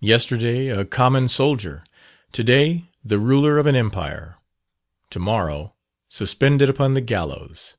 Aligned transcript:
Yesterday, 0.00 0.68
a 0.68 0.86
common 0.86 1.28
soldier 1.28 1.84
to 2.32 2.42
day, 2.42 2.86
the 3.04 3.18
ruler 3.18 3.58
of 3.58 3.66
an 3.66 3.76
empire 3.76 4.38
to 5.10 5.18
morrow, 5.18 5.74
suspended 6.08 6.70
upon 6.70 6.94
the 6.94 7.02
gallows. 7.02 7.74